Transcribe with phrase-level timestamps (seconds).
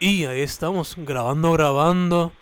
[0.00, 2.32] Y ahí estamos, grabando, grabando.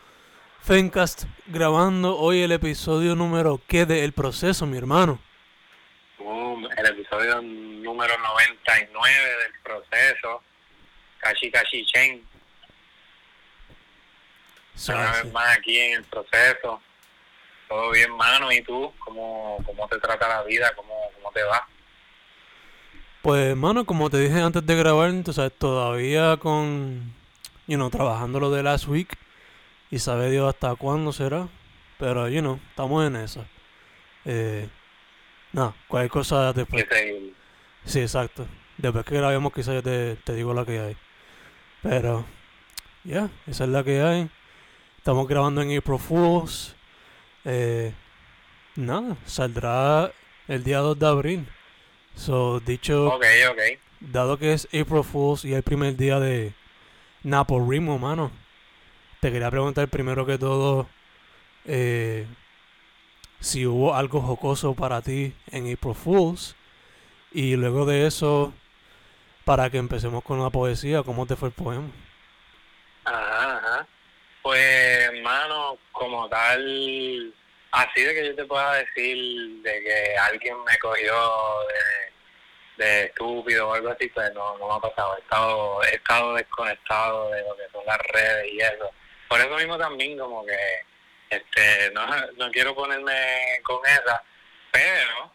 [0.61, 5.19] Fencast grabando hoy el episodio número ¿qué de El Proceso, mi hermano?
[6.77, 10.43] El episodio número 99 del proceso.
[11.19, 12.23] Cachi Cachi Chen.
[14.89, 16.83] Una vez más aquí en el proceso.
[17.69, 18.53] Todo bien, mano.
[18.53, 18.93] ¿Y tú?
[18.99, 20.75] ¿Cómo, cómo te trata la vida?
[20.77, 21.67] ¿Cómo, cómo te va?
[23.23, 27.16] Pues, hermano, como te dije antes de grabar, entonces todavía con,
[27.67, 29.17] you know, trabajando lo de last week
[29.91, 31.49] y sabe Dios hasta cuándo será,
[31.99, 33.45] pero, you know, estamos en eso.
[34.25, 34.69] Eh,
[35.53, 36.85] no, cualquier cosa después.
[37.85, 38.47] Sí, exacto.
[38.77, 40.97] Después que grabemos quizás yo te, te digo la que hay.
[41.83, 42.27] Pero,
[43.05, 44.29] ya, esa es la que hay.
[44.99, 46.75] Estamos grabando en April Fools.
[47.45, 47.95] Eh,
[48.75, 50.13] nada, saldrá
[50.49, 51.49] el día 2 de abril.
[52.17, 53.79] So, dicho, okay, okay.
[54.01, 56.55] dado que es April Fools y el primer día de
[57.27, 58.31] Rimo, mano,
[59.21, 60.87] te quería preguntar primero que todo
[61.65, 62.25] eh,
[63.41, 66.55] si hubo algo jocoso para ti en April Fools
[67.33, 68.55] y luego de eso,
[69.45, 71.91] para que empecemos con la poesía, ¿cómo te fue el poema?
[73.05, 73.87] Ajá, ajá.
[74.43, 77.35] Pues, mano, como tal,
[77.73, 82.06] así de que yo te pueda decir de que alguien me cogió de
[82.77, 85.17] de estúpido o algo así, pues no, no me ha pasado.
[85.17, 88.91] He estado, he estado desconectado de lo que son las redes y eso.
[89.29, 90.57] Por eso mismo también como que
[91.31, 94.23] este no, no quiero ponerme con esa,
[94.71, 95.33] pero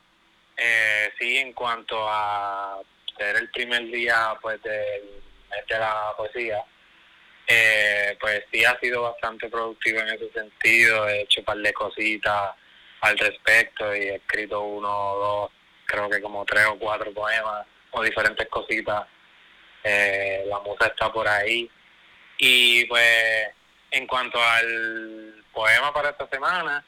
[0.57, 2.79] eh, sí en cuanto a
[3.17, 5.21] ser el primer día pues de,
[5.67, 6.63] de la poesía,
[7.47, 11.73] eh, pues sí ha sido bastante productivo en ese sentido, he hecho un par de
[11.73, 12.51] cositas
[13.01, 15.51] al respecto y he escrito uno dos
[15.91, 19.05] creo que como tres o cuatro poemas o diferentes cositas.
[19.83, 21.69] Eh, la musa está por ahí.
[22.37, 23.47] Y pues
[23.91, 26.83] en cuanto al poema para esta semana,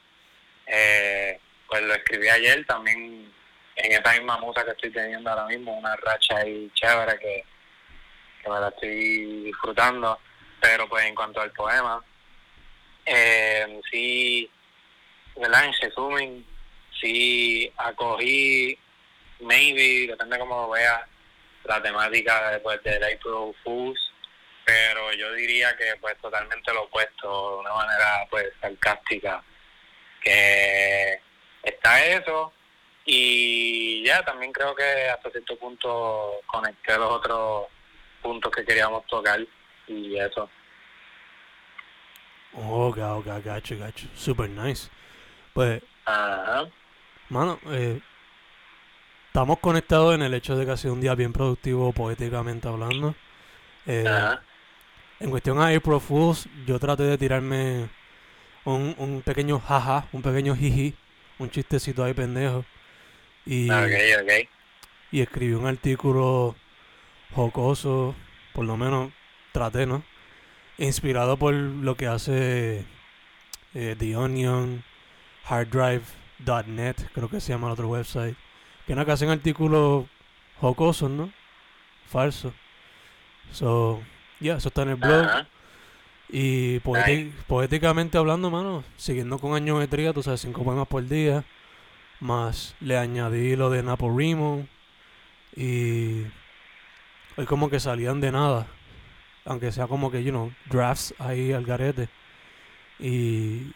[0.66, 1.38] eh,
[1.68, 3.32] pues lo escribí ayer también
[3.76, 7.44] en esa misma musa que estoy teniendo ahora mismo, una racha ahí chévere que,
[8.42, 10.18] que me la estoy disfrutando.
[10.60, 12.02] Pero pues en cuanto al poema,
[13.04, 14.50] eh, sí,
[15.36, 15.66] ¿verdad?
[15.66, 16.46] En resumen,
[17.00, 18.78] sí acogí
[19.40, 21.02] maybe, depende cómo lo veas,
[21.64, 23.98] la temática después de April Fools,
[24.64, 29.42] pero yo diría que pues totalmente lo opuesto, de una manera pues sarcástica,
[30.22, 31.20] que
[31.62, 32.52] está eso
[33.06, 37.66] y ya también creo que hasta cierto punto conecté los otros
[38.22, 39.40] puntos que queríamos tocar
[39.86, 40.48] y eso.
[42.54, 44.06] Oh, ok, gacho, gacho.
[44.14, 44.88] Super nice.
[45.52, 46.68] Pues, Ajá.
[47.28, 48.00] mano, eh,
[49.34, 53.16] estamos conectados en el hecho de que ha sido un día bien productivo poéticamente hablando.
[53.84, 54.06] Eh,
[55.18, 57.90] en cuestión a April Fools, yo traté de tirarme
[58.64, 60.94] un, un pequeño jaja, un pequeño jiji,
[61.40, 62.64] un chistecito ahí pendejo.
[63.44, 63.68] Y,
[65.10, 66.54] y escribí un artículo
[67.32, 68.14] jocoso,
[68.52, 69.10] por lo menos
[69.50, 70.04] traté, ¿no?
[70.78, 72.84] Inspirado por lo que hace
[73.74, 74.84] eh, The Onion,
[75.44, 78.36] harddrive.net, creo que se llama el otro website
[78.86, 80.06] que no que hacen artículos
[80.60, 81.32] jocosos, ¿no?
[82.06, 82.52] Falsos.
[83.50, 84.00] So,
[84.40, 85.46] ya, yeah, eso está en el blog.
[86.28, 91.44] Y poéticamente hablando, mano, siguiendo con añometría, tú sabes, cinco poemas por día.
[92.20, 94.66] Más le añadí lo de Naporimo.
[95.54, 96.22] Y
[97.36, 98.66] hoy como que salían de nada.
[99.44, 102.08] Aunque sea como que, you know, drafts ahí al garete.
[102.98, 103.72] Y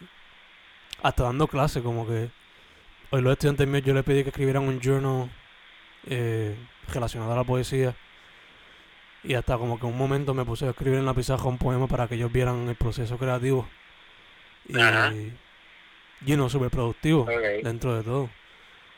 [1.01, 2.31] hasta dando clase, como que
[3.11, 5.31] Hoy los estudiantes míos yo les pedí que escribieran un journal
[6.05, 6.55] eh,
[6.93, 7.95] relacionado a la poesía.
[9.23, 11.87] Y hasta como que un momento me puse a escribir en la pizarra un poema
[11.87, 13.67] para que ellos vieran el proceso creativo.
[14.67, 14.75] Y,
[16.23, 17.25] lleno súper productivo
[17.63, 18.29] dentro de todo.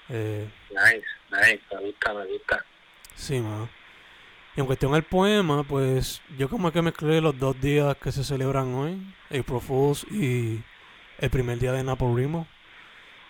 [0.09, 2.65] Eh, nice, nice, me gusta, me gusta.
[3.15, 3.69] Sí, man.
[4.57, 8.25] Y en cuestión del poema, pues yo como que mezclé los dos días que se
[8.25, 10.61] celebran hoy, April Fools y
[11.19, 12.47] el primer día de Rimo.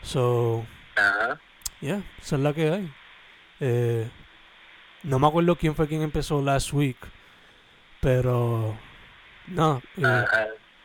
[0.03, 0.65] So,
[0.95, 1.39] Ajá.
[1.79, 2.93] yeah, esa es la que hay.
[3.59, 4.09] Eh,
[5.03, 6.97] no me acuerdo quién fue quien empezó last week,
[7.99, 8.77] pero
[9.47, 10.25] nada, eh,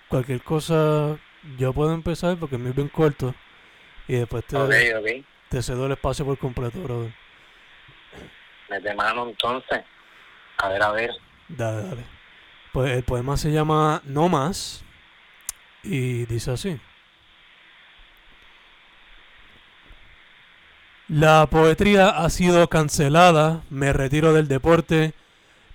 [0.09, 1.19] cualquier cosa
[1.57, 3.35] yo puedo empezar porque me es bien corto
[4.09, 4.57] y después te,
[5.49, 7.15] te cedo el espacio por completo, brother.
[8.69, 9.85] Mete mano entonces.
[10.59, 11.11] A ver, a ver.
[11.49, 12.05] Dale, dale.
[12.73, 14.85] Pues el poema se llama No Más
[15.83, 16.81] y dice así.
[21.09, 25.15] La poetría ha sido cancelada, me retiro del deporte.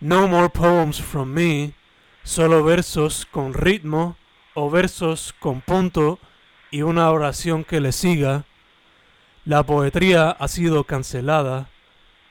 [0.02, 1.74] No more poems from me.
[2.24, 4.18] solo versos con ritmo
[4.54, 6.20] o versos con punto
[6.70, 8.44] y una oración que le siga.
[9.46, 11.70] La poetría ha sido cancelada.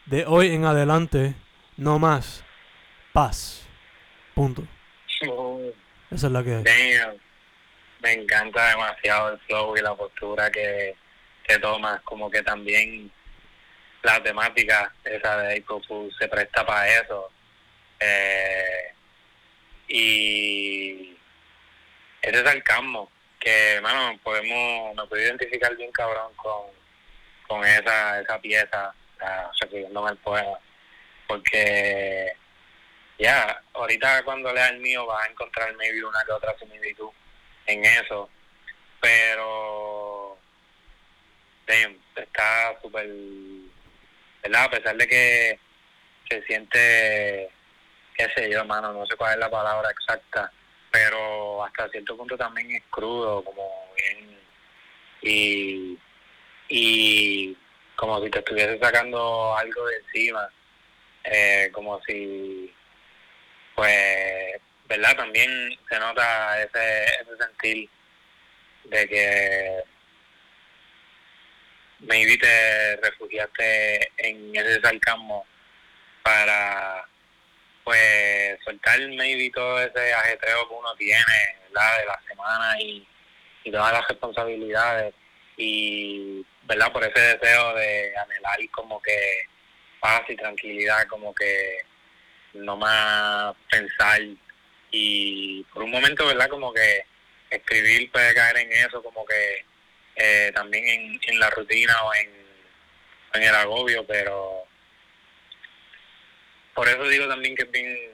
[0.07, 1.35] De hoy en adelante,
[1.77, 2.45] no más.
[3.13, 3.67] Paz.
[4.35, 4.65] Punto.
[5.29, 5.61] Oh,
[6.11, 6.51] Esa es la que...
[6.63, 7.17] damn.
[8.03, 10.97] Me encanta demasiado el flow y la postura que,
[11.51, 13.11] que tomas, como que también
[14.03, 17.29] la temática esa de Fool se presta para eso.
[17.99, 18.95] Eh,
[19.89, 21.17] y
[22.23, 23.11] ese sarcasmo
[23.41, 26.67] que, hermano, podemos, me puedo identificar bien cabrón con,
[27.49, 28.95] con esa, esa pieza,
[29.61, 30.59] refiriéndome al poema,
[31.27, 32.33] porque
[33.19, 37.11] ya, ahorita cuando leas el mío vas a encontrar maybe una que otra similitud
[37.67, 38.31] en eso,
[39.01, 40.10] pero
[42.17, 43.09] está súper,
[44.43, 44.65] ¿verdad?
[44.65, 45.59] A pesar de que
[46.29, 47.51] se siente,
[48.17, 50.53] qué sé yo, hermano, no sé cuál es la palabra exacta,
[50.91, 54.39] pero hasta cierto punto también es crudo, como bien,
[55.23, 55.99] y,
[56.69, 57.57] y
[57.97, 60.49] como si te estuviese sacando algo de encima,
[61.25, 62.73] eh, como si,
[63.75, 65.17] pues, ¿verdad?
[65.17, 65.51] También
[65.89, 67.91] se nota ese, ese sentir
[68.85, 69.85] de que
[72.01, 75.47] maybe te refugiaste en ese sarcasmo
[76.23, 77.05] para
[77.85, 81.25] pues soltar maybe todo ese ajetreo que uno tiene
[81.69, 81.99] ¿verdad?
[81.99, 83.07] de la semana y,
[83.65, 85.15] y todas las responsabilidades.
[85.57, 89.43] Y verdad por ese deseo de anhelar como que
[90.01, 91.79] paz y tranquilidad como que
[92.55, 94.21] no más pensar.
[94.91, 97.05] Y por un momento verdad como que
[97.51, 99.65] escribir puede caer en eso como que
[100.17, 102.31] eh, también en, en la rutina o en,
[103.35, 104.65] en el agobio pero
[106.75, 108.11] por eso digo también que es bien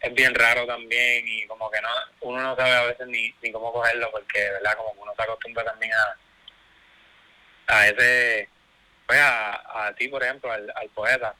[0.00, 1.88] es bien raro también y como que no
[2.22, 5.64] uno no sabe a veces ni, ni cómo cogerlo porque verdad como uno se acostumbra
[5.64, 6.16] también a
[7.66, 8.48] a ese
[9.06, 11.34] pues a, a ti por ejemplo al, al poeta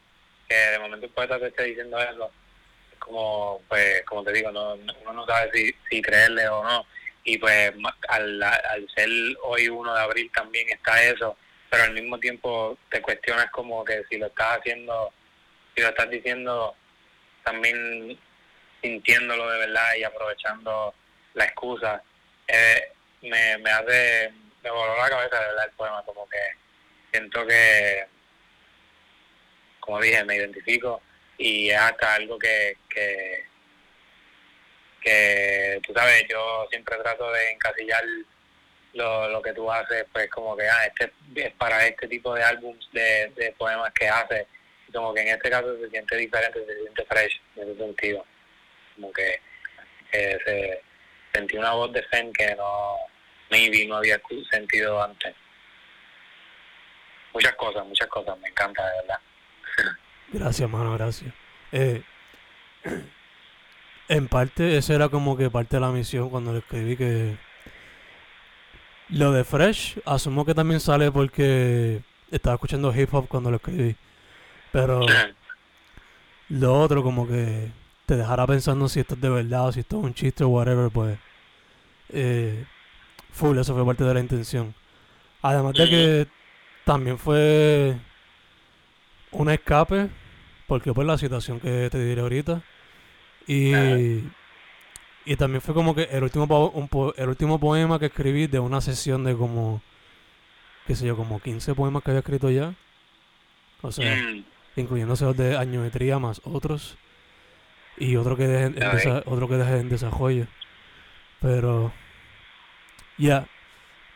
[0.49, 2.31] que de momento el poeta te esté diciendo eso
[2.93, 6.87] es como pues como te digo no uno no sabe si, si creerle o no
[7.25, 7.73] y pues
[8.09, 9.09] al, al ser
[9.43, 11.37] hoy 1 de abril también está eso
[11.71, 15.13] pero al mismo tiempo te cuestionas como que si lo estás haciendo
[15.75, 16.75] si lo estás diciendo
[17.45, 18.19] también
[18.83, 20.95] sintiéndolo de verdad y aprovechando
[21.35, 22.03] la excusa.
[22.49, 22.93] Eh,
[23.23, 24.33] me, me hace
[24.63, 26.39] me voló la cabeza de verdad el poema como que
[27.13, 28.07] siento que
[29.79, 31.01] como dije me identifico
[31.39, 33.47] y es hasta algo que que
[35.01, 38.05] que tú sabes yo siempre trato de encasillar
[38.95, 42.43] lo, lo que tú haces pues como que ah este es para este tipo de
[42.43, 44.47] álbums de, de poemas que haces
[44.91, 48.25] y como que en este caso se siente diferente se siente fresh en ese sentido.
[48.97, 49.41] Como que
[50.13, 50.83] eh, se
[51.33, 52.97] sentí una voz de Zen que no
[53.51, 54.21] maybe no había
[54.51, 55.35] sentido antes.
[57.33, 59.21] Muchas cosas muchas cosas me encanta de verdad.
[60.33, 61.33] Gracias, mano, gracias.
[61.73, 62.03] Eh,
[64.11, 67.39] en parte, esa era como que parte de la misión cuando le escribí que...
[69.09, 73.95] Lo de Fresh, asumo que también sale porque estaba escuchando hip hop cuando lo escribí.
[74.73, 75.07] Pero
[76.49, 77.71] lo otro como que
[78.07, 80.49] te dejara pensando si esto es de verdad o si esto es un chiste o
[80.49, 81.17] whatever, pues...
[82.09, 82.65] Eh,
[83.31, 84.75] full, eso fue parte de la intención.
[85.41, 86.27] Además de que
[86.85, 87.97] también fue
[89.31, 90.11] un escape,
[90.67, 92.61] porque pues la situación que te diré ahorita.
[93.53, 94.23] Y,
[95.25, 98.47] y también fue como que el último, po- un po- el último poema que escribí
[98.47, 99.83] de una sesión de como,
[100.87, 102.75] qué sé yo, como 15 poemas que había escrito ya.
[103.83, 104.45] O sea, Mm,
[104.77, 106.97] incluyéndose los de añometría más otros.
[107.99, 108.75] Y otro que deje en,
[109.27, 110.47] otro que deje en desarrollo.
[111.41, 111.93] Pero,
[113.19, 113.47] ya,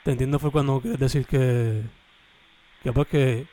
[0.05, 1.83] te entiendo fue cuando quieres decir que,
[2.83, 3.47] que pues que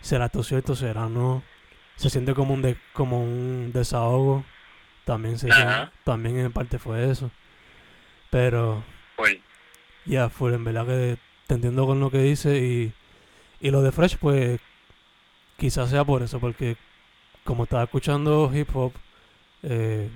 [0.00, 1.42] será esto cierto, será no.
[1.96, 4.44] Se siente como un, de- como un desahogo.
[5.08, 5.90] También, se Ajá.
[6.04, 7.30] también en parte fue eso.
[8.30, 8.84] Pero,
[10.04, 12.92] ya, fue en verdad que te entiendo con lo que dice y,
[13.62, 14.60] y lo de Fresh, pues
[15.56, 16.76] quizás sea por eso, porque
[17.42, 18.92] como estaba escuchando hip hop,
[19.62, 20.10] eh,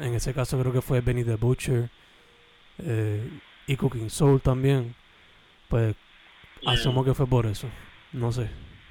[0.00, 1.90] en ese caso creo que fue Benny the Butcher
[2.78, 3.28] eh,
[3.66, 4.94] y Cooking Soul también,
[5.68, 5.94] pues
[6.62, 6.68] Mm.
[6.70, 7.68] asumo que fue por eso,
[8.14, 8.48] no sé,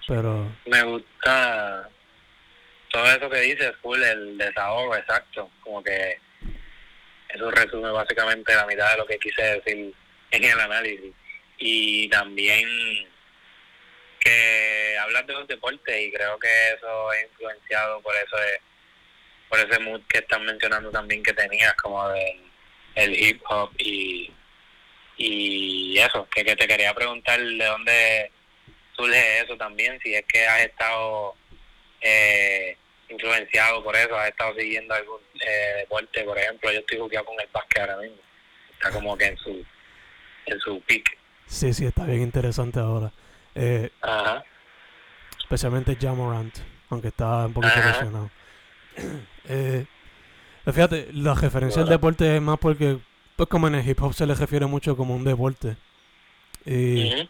[0.08, 1.90] pero me gusta
[2.94, 5.50] todo eso que dices, full, el desahogo, exacto.
[5.62, 6.20] Como que
[7.30, 9.92] eso resume básicamente la mitad de lo que quise decir
[10.30, 11.12] en el análisis.
[11.58, 12.68] Y también
[14.20, 16.48] que hablas de los deportes y creo que
[16.78, 18.62] eso es influenciado por eso de,
[19.50, 22.44] por ese mood que están mencionando también que tenías, como del
[22.94, 24.32] el hip hop y,
[25.18, 28.32] y eso, que, que te quería preguntar de dónde
[28.96, 31.36] surge eso también, si es que has estado
[32.02, 32.78] eh,
[33.14, 37.40] influenciado por eso, has estado siguiendo algún eh, deporte, por ejemplo, yo estoy jugando con
[37.40, 38.18] el básquet ahora mismo,
[38.74, 39.66] está como que en su,
[40.46, 41.18] en su peak.
[41.46, 43.12] Sí, sí, está bien interesante ahora.
[43.56, 44.44] Eh, Ajá.
[45.40, 46.58] especialmente Jamorant,
[46.90, 48.32] aunque está un poquito lesionado.
[49.46, 49.86] eh,
[50.64, 52.98] pero fíjate, la referencia al deporte es más porque,
[53.36, 55.76] pues como en el hip hop se le refiere mucho como un deporte.
[56.66, 57.28] Y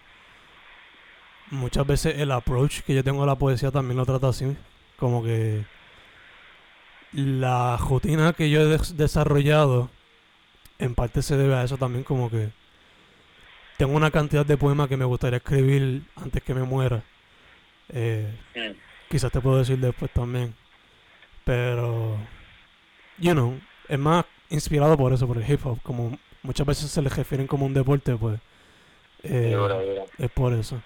[1.50, 4.56] muchas veces el approach que yo tengo a la poesía también lo trata así.
[4.98, 5.66] Como que
[7.14, 9.90] la rutina que yo he des- desarrollado
[10.80, 12.50] en parte se debe a eso también como que
[13.78, 17.04] tengo una cantidad de poemas que me gustaría escribir antes que me muera.
[17.90, 18.72] Eh, Mm.
[19.10, 20.54] quizás te puedo decir después también.
[21.44, 22.18] Pero,
[23.18, 23.60] you know,
[23.90, 25.80] es más inspirado por eso, por el hip hop.
[25.84, 28.40] Como muchas veces se le refieren como un deporte, pues
[29.24, 29.56] eh,
[30.18, 30.82] es por eso.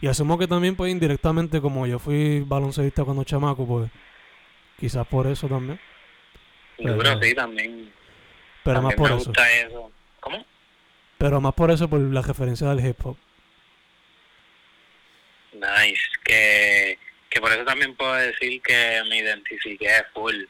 [0.00, 3.90] Y asumo que también, pues indirectamente, como yo fui baloncelista cuando chamaco, pues
[4.78, 5.80] quizás por eso también.
[6.76, 7.92] Pero- sí, también,
[8.62, 9.26] Pero más por me eso.
[9.26, 9.92] gusta eso.
[10.20, 10.44] ¿Cómo?
[11.18, 13.16] Pero más por eso, por la referencia del hip hop.
[15.52, 20.44] Nice, que, que por eso también puedo decir que me identifiqué full,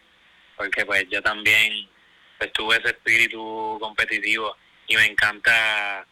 [0.57, 1.89] porque pues yo también
[2.39, 4.55] pues, tuve ese espíritu competitivo
[4.87, 6.07] y me encanta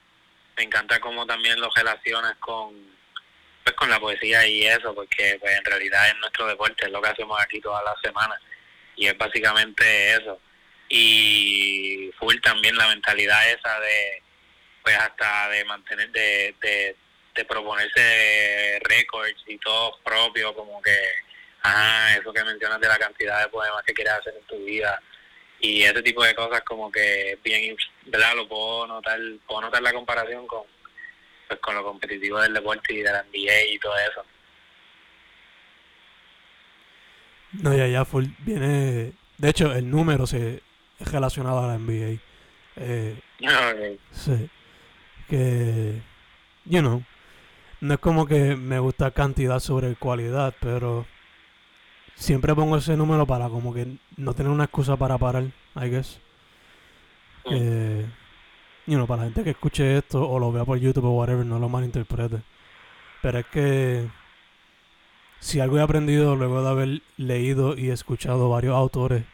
[0.56, 2.72] me encanta cómo también lo relacionas con
[3.66, 7.02] pues con la poesía y eso, porque pues en realidad es nuestro deporte, es lo
[7.02, 8.38] que hacemos aquí todas las semanas
[8.94, 10.40] y es básicamente eso.
[10.88, 14.22] Y full también la mentalidad esa de
[14.84, 16.96] pues hasta de mantener de, de,
[17.34, 20.96] de proponerse récords y todo propio como que
[21.62, 25.02] ajá eso que mencionas de la cantidad de poemas que quieres hacer en tu vida
[25.58, 29.92] y ese tipo de cosas como que bien verdad lo puedo notar puedo notar la
[29.92, 30.62] comparación con
[31.48, 34.24] pues con lo competitivo del deporte y de la NBA y todo eso
[37.52, 39.12] No, ya, ya, full, viene...
[39.38, 40.62] De hecho, el número se
[40.98, 42.20] es relacionado a la NBA.
[42.76, 44.00] Eh, Ok.
[44.12, 44.50] Sí.
[45.28, 46.00] Que,
[46.64, 47.02] you know,
[47.80, 51.06] no es como que me gusta cantidad sobre cualidad, pero
[52.14, 56.20] siempre pongo ese número para como que no tener una excusa para parar, I guess.
[57.44, 58.06] Que,
[58.86, 61.44] you know, para la gente que escuche esto o lo vea por YouTube o whatever,
[61.44, 62.42] no lo malinterprete.
[63.22, 64.08] Pero es que
[65.40, 69.24] si algo he aprendido luego de haber leído y escuchado varios autores,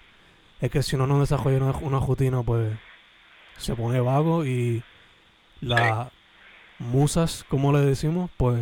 [0.61, 2.73] es que si uno no desarrolla una, una rutina, pues
[3.59, 4.83] se pone vago y
[5.61, 6.09] las
[6.79, 8.61] musas, como le decimos, pues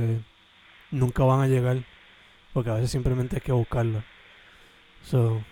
[0.91, 1.79] nunca van a llegar.
[2.53, 4.05] Porque a veces simplemente hay que buscarlas.
[5.03, 5.43] So,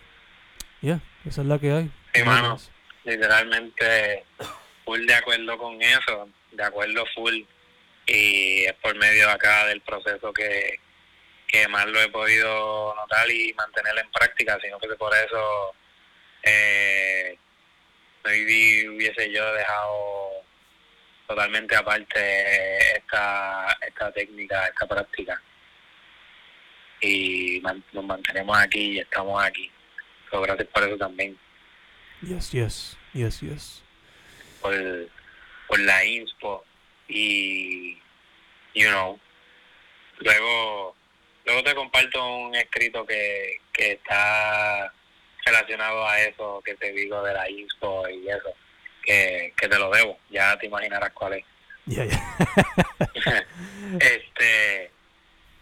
[0.80, 1.90] yeah, esa es la que hay.
[2.12, 2.59] Sí, mano.
[3.04, 4.25] literalmente
[4.88, 7.42] full de acuerdo con eso, de acuerdo full
[8.07, 10.80] y es por medio acá del proceso que,
[11.47, 15.75] que más lo he podido notar y mantener en práctica, sino que por eso
[16.42, 17.37] eh,
[18.25, 20.30] hubiese yo dejado
[21.26, 25.42] totalmente aparte esta, esta técnica, esta práctica
[27.02, 29.71] y man- nos mantenemos aquí y estamos aquí.
[30.30, 31.38] So, gracias por eso también.
[32.23, 33.83] Yes, yes, yes, yes.
[34.60, 34.74] Por,
[35.66, 36.64] por la inspo
[37.08, 37.94] y
[38.74, 39.18] you know
[40.18, 40.94] luego
[41.44, 44.92] luego te comparto un escrito que, que está
[45.44, 48.52] relacionado a eso que te digo de la inspo y eso
[49.02, 51.44] que, que te lo debo ya te imaginarás cuál es
[51.86, 53.46] Yeah, yeah.
[53.98, 54.90] este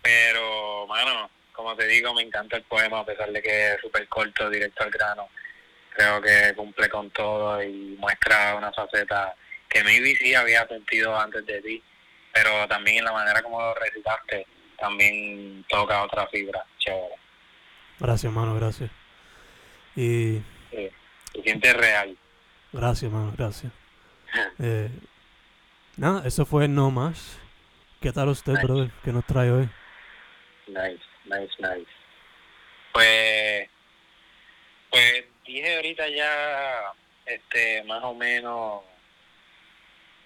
[0.03, 4.09] pero mano como te digo me encanta el poema a pesar de que es súper
[4.09, 5.29] corto directo al grano
[5.97, 9.35] creo que cumple con todo y muestra una faceta
[9.69, 11.83] que maybe sí había sentido antes de ti
[12.33, 14.47] pero también en la manera como lo recitaste
[14.79, 17.15] también toca otra fibra chévere
[17.99, 18.91] Gracias, mano, gracias.
[19.95, 20.91] Y sí.
[21.33, 22.17] se siente real
[22.73, 23.73] gracias, mano, gracias.
[24.59, 24.91] Eh,
[25.97, 27.39] nada, eso fue No Más.
[28.03, 28.67] ¿Qué tal usted, Nice.
[28.67, 28.91] brother?
[29.03, 29.69] ¿Qué nos trae hoy?
[30.67, 31.87] Nice, nice, nice.
[32.93, 33.69] Pues,
[34.91, 36.93] pues dije ahorita ya,
[37.25, 38.83] este, más o menos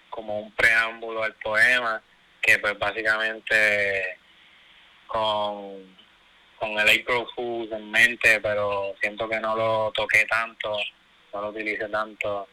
[0.09, 2.01] como un preámbulo al poema,
[2.41, 4.17] que pues básicamente
[5.07, 5.95] con,
[6.57, 10.77] con el April Fools en mente, pero siento que no lo toqué tanto,
[11.33, 12.47] no lo utilicé tanto.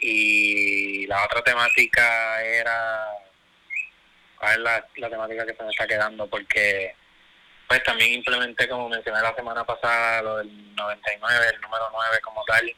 [0.00, 3.06] Y la otra temática era,
[4.38, 6.26] ¿cuál es la, la temática que se me está quedando?
[6.26, 6.96] Porque
[7.72, 12.44] pues también implementé, como mencioné la semana pasada, lo del 99, el número 9 como
[12.44, 12.70] tal.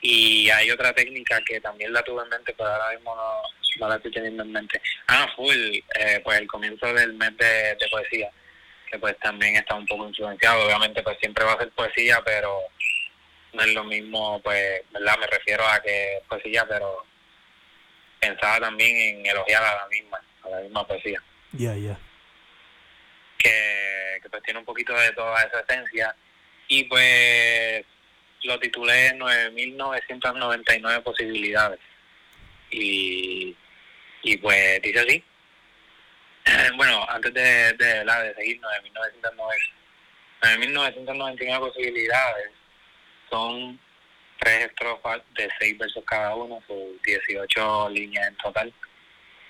[0.00, 3.14] Y hay otra técnica que también la tuve en mente, pero ahora mismo
[3.78, 4.80] no, la estoy teniendo en mente.
[5.08, 8.30] Ah, full, eh, pues el comienzo del mes de, poesía,
[8.90, 10.64] que pues también está un poco influenciado.
[10.64, 12.58] Obviamente pues siempre va a ser poesía, pero
[13.52, 15.18] no es lo mismo, pues, ¿verdad?
[15.20, 17.04] Me refiero a que es poesía, pero
[18.18, 21.22] pensaba también en elogiar a la misma, a la misma poesía.
[21.52, 21.98] Ya, ya.
[23.48, 26.14] Que, pues tiene un poquito de toda esa esencia.
[26.68, 27.84] Y pues
[28.44, 31.80] lo titulé 9.999 posibilidades.
[32.70, 33.56] Y
[34.26, 35.24] y pues dice así.
[36.76, 38.60] bueno, antes de, de, la, de seguir,
[40.42, 42.50] 9.999 posibilidades
[43.30, 43.78] son
[44.40, 48.74] tres estrofas de seis versos cada uno, son 18 líneas en total.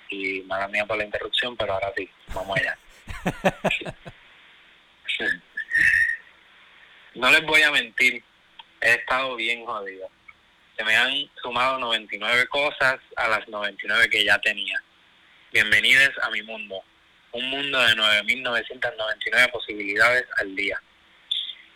[0.09, 2.77] Y mala mía por la interrupción, pero ahora sí, vamos allá.
[7.15, 8.23] no les voy a mentir,
[8.81, 10.09] he estado bien jodido
[10.77, 14.79] se me han sumado 99 cosas a las 99 que ya tenía.
[15.51, 16.83] Bienvenidos a mi mundo,
[17.31, 20.79] un mundo de 9.999 posibilidades al día.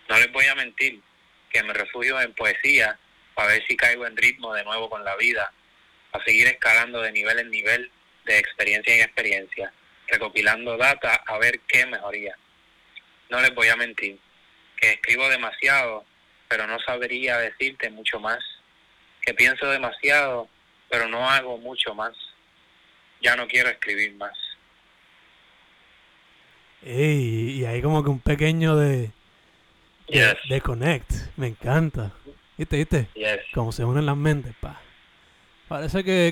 [0.08, 1.02] No les voy a mentir
[1.50, 3.00] que me refugio en poesía
[3.34, 5.52] para ver si caigo en ritmo de nuevo con la vida,
[6.12, 7.92] a seguir escalando de nivel en nivel,
[8.26, 9.74] de experiencia en experiencia,
[10.12, 12.36] recopilando data a ver qué mejoría.
[13.30, 14.20] No les voy a mentir
[14.76, 16.06] que escribo demasiado,
[16.48, 18.40] pero no sabría decirte mucho más
[19.22, 20.50] que pienso demasiado,
[20.90, 22.14] pero no hago mucho más.
[23.22, 24.34] Ya no quiero escribir más.
[26.84, 29.12] Ey, y hay como que un pequeño de,
[30.08, 31.12] de, connect.
[31.38, 32.12] Me encanta.
[32.58, 33.08] ¿Viste, viste?
[33.54, 34.82] Como se unen las mentes, pa.
[35.68, 36.32] Parece que,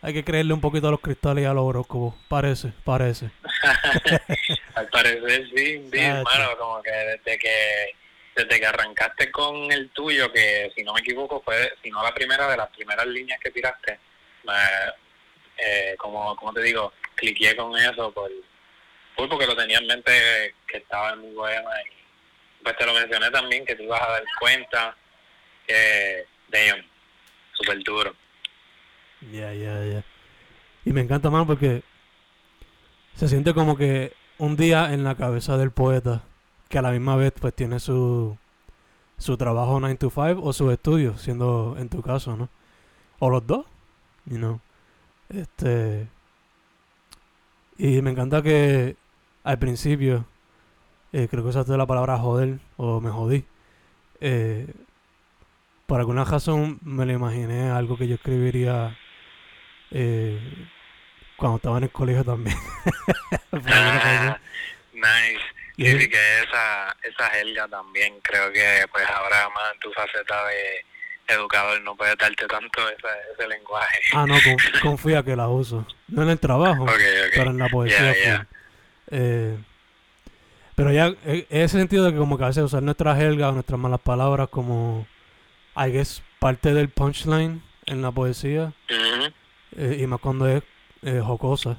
[0.00, 2.14] hay que creerle un poquito a los cristales y a los horóscopos.
[2.28, 3.30] Parece, parece.
[4.74, 7.94] Al parecer sí, sí, hermano, como que desde que
[8.36, 12.14] desde que arrancaste con el tuyo, que si no me equivoco fue, si no la
[12.14, 13.98] primera de las primeras líneas que tiraste,
[15.56, 18.30] eh, como, como te digo, cliqué con eso por,
[19.16, 23.30] porque lo tenía en mente que estaba en mi poema y pues te lo mencioné
[23.30, 24.96] también que te ibas a dar cuenta
[25.66, 26.84] que, damn,
[27.52, 28.14] súper duro.
[29.32, 30.04] Ya, ya, ya.
[30.84, 31.82] Y me encanta más porque
[33.14, 36.22] se siente como que un día en la cabeza del poeta
[36.68, 38.36] que a la misma vez pues tiene su,
[39.16, 42.48] su trabajo 9 to 5 o su estudio, siendo en tu caso, ¿no?
[43.18, 43.66] O los dos,
[44.26, 44.60] you know.
[45.28, 46.08] Este
[47.78, 48.96] y me encanta que
[49.44, 50.24] al principio
[51.12, 53.44] eh, creo que usaste la palabra joder o me jodí.
[54.20, 54.72] Eh,
[55.86, 58.96] por alguna razón me lo imaginé algo que yo escribiría
[59.90, 60.38] eh,
[61.36, 62.56] cuando estaba en el colegio también.
[64.92, 65.40] nice.
[65.76, 70.84] Sí, que esa, esa helga también creo que pues ahora más en tu faceta de
[71.28, 74.00] educador no puede darte tanto ese, lenguaje.
[74.12, 74.34] Ah, no,
[74.82, 75.86] confía que la uso.
[76.08, 76.86] No en el trabajo,
[77.32, 78.46] pero en la poesía.
[79.10, 79.56] Eh,
[80.74, 83.52] pero ya, en ese sentido de que como que a veces usar nuestra helga o
[83.52, 85.06] nuestras malas palabras como,
[85.76, 88.72] I guess, parte del punchline en la poesía.
[89.76, 90.62] Eh, y más cuando es
[91.02, 91.78] eh, jocosa.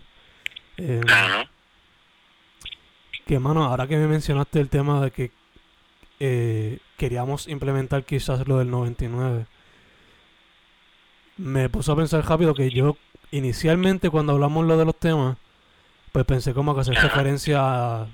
[0.78, 1.02] Eh,
[3.26, 5.32] que, mano, ahora que me mencionaste el tema de que
[6.20, 9.46] eh, queríamos implementar quizás lo del 99,
[11.38, 12.98] me puso a pensar rápido que yo
[13.32, 15.38] inicialmente cuando hablamos lo de los temas,
[16.12, 18.08] pues pensé como que hacer referencia a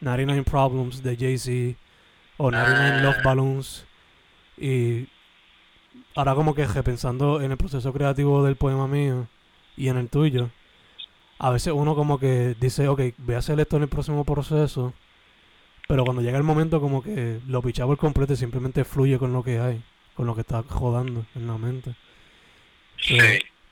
[0.00, 1.78] 99 Problems de Jay-Z
[2.36, 3.86] o 99 Love Balloons
[4.56, 5.08] y
[6.14, 9.28] ahora como que pensando en el proceso creativo del poema mío
[9.76, 10.50] y en el tuyo,
[11.38, 14.92] a veces uno como que dice, ok, voy a hacer esto en el próximo proceso,
[15.88, 19.32] pero cuando llega el momento como que lo picha por completo y simplemente fluye con
[19.32, 19.82] lo que hay,
[20.14, 21.94] con lo que está jodando en la mente.
[23.02, 23.16] Sí.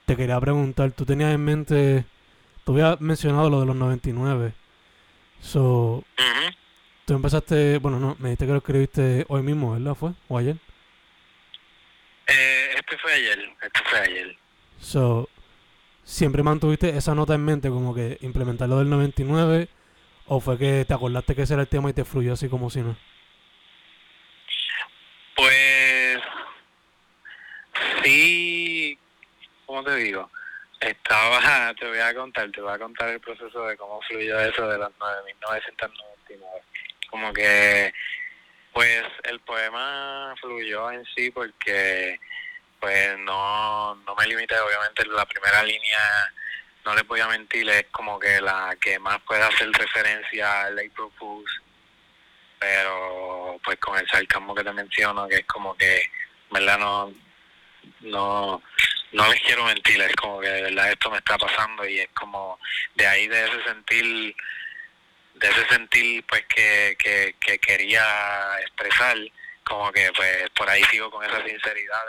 [0.07, 2.05] te quería preguntar, tú tenías en mente,
[2.65, 4.55] tú habías mencionado lo de los 99,
[5.41, 6.03] so,
[7.05, 9.95] tú empezaste, bueno, no, me dijiste que lo escribiste hoy mismo, ¿verdad?
[9.95, 10.13] ¿Fue?
[10.29, 10.57] ¿O ayer?
[12.89, 14.37] Este fue ayer, este fue ayer.
[14.81, 15.29] So,
[16.05, 19.69] siempre mantuviste esa nota en mente, como que implementar lo del 99,
[20.25, 22.71] o fue que te acordaste que ese era el tema y te fluyó así como
[22.71, 22.97] si no?
[25.37, 26.19] Pues
[28.03, 28.99] sí,
[29.67, 30.31] ¿cómo te digo?
[30.81, 34.67] Estaba, te voy a contar, te voy a contar el proceso de cómo fluyó eso
[34.67, 36.41] de las 9.999.
[37.11, 37.93] Como que,
[38.73, 42.19] pues el poema fluyó en sí porque
[42.81, 46.33] pues no, no me limité, obviamente la primera línea,
[46.85, 50.79] no les voy a mentir, es como que la que más puede hacer referencia al
[50.79, 51.63] April Fools
[52.59, 56.03] pero pues con el sarcasmo que te menciono, que es como que,
[56.51, 56.79] ¿verdad?
[56.79, 57.15] No,
[58.01, 58.63] no,
[59.13, 62.09] no les quiero mentir, es como que de verdad esto me está pasando y es
[62.11, 62.59] como
[62.95, 64.37] de ahí de ese sentir,
[65.35, 69.17] de ese sentir pues que, que, que quería expresar,
[69.65, 72.03] como que pues por ahí sigo con esa sinceridad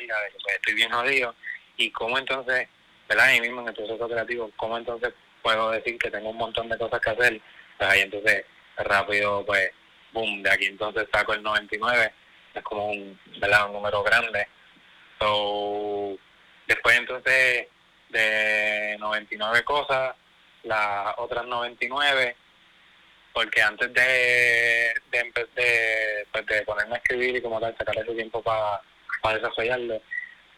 [0.00, 1.34] de que pues estoy bien jodido
[1.76, 2.68] y cómo entonces,
[3.08, 3.26] ¿verdad?
[3.26, 6.78] Ahí mismo en el proceso creativo, cómo entonces puedo decir que tengo un montón de
[6.78, 7.40] cosas que hacer,
[7.76, 8.44] pues ahí entonces
[8.76, 9.70] rápido pues,
[10.12, 12.12] boom, de aquí entonces saco el 99,
[12.54, 13.66] es como un, ¿verdad?
[13.66, 14.46] un número grande.
[15.20, 16.16] So,
[16.66, 17.66] después entonces
[18.08, 20.14] de 99 cosas,
[20.62, 22.36] las otras 99,
[23.32, 28.14] porque antes de de, de, pues de ponerme a escribir y como tal sacar ese
[28.14, 28.80] tiempo para
[29.22, 30.02] desarrollarlo,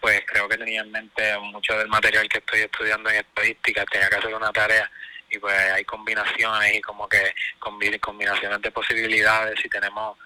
[0.00, 4.08] pues creo que tenía en mente mucho del material que estoy estudiando en estadística, tenía
[4.08, 4.90] que hacer una tarea
[5.30, 7.34] y pues hay combinaciones y como que
[8.00, 10.16] combinaciones de posibilidades, si tenemos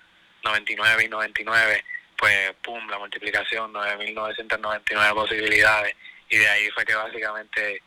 [0.44, 1.84] 99 y 99,
[2.16, 5.94] pues pum, la multiplicación, 9.999 posibilidades
[6.28, 7.82] y de ahí fue que básicamente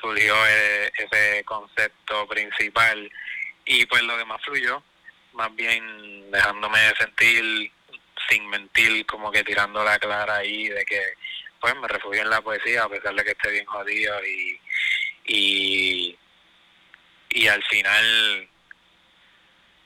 [0.00, 3.10] surgió e, ese concepto principal
[3.64, 4.82] y pues lo demás fluyó,
[5.34, 7.70] más bien dejándome sentir
[8.28, 11.14] sin mentir, como que tirando la clara ahí de que
[11.60, 14.60] pues me refugio en la poesía a pesar de que esté bien jodido y,
[15.26, 16.18] y,
[17.30, 18.48] y al final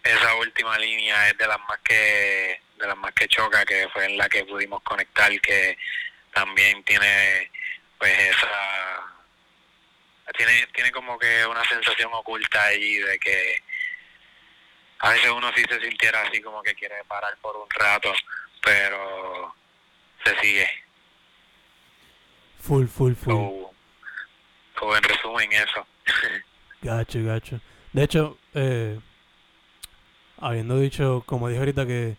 [0.03, 4.07] esa última línea es de las más que de las más que choca que fue
[4.07, 5.77] en la que pudimos conectar que
[6.33, 7.51] también tiene
[7.99, 9.05] pues esa
[10.37, 13.62] tiene tiene como que una sensación oculta ahí de que
[15.00, 18.12] a veces uno sí se sintiera así como que quiere parar por un rato
[18.62, 19.54] pero
[20.24, 20.66] se sigue.
[22.61, 23.32] Full full full.
[23.35, 25.87] o, en resumen eso.
[26.82, 27.61] Gacho gacho.
[27.92, 28.98] De hecho eh,
[30.38, 32.16] habiendo dicho como dije ahorita que